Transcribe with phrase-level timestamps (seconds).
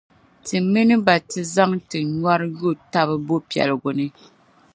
[0.45, 4.05] ti mini ba ti zaŋ ti nyɔri yo taba bɔpiɛligu ni.